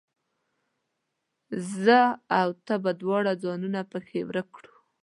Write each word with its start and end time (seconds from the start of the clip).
زه 1.81 1.99
او 2.39 2.49
ته 2.65 2.73
به 2.83 2.91
دواړه 3.01 3.31
ځانونه 3.43 3.79
پکښې 3.91 4.21
ورک 4.27 4.47
کړو 4.55 4.73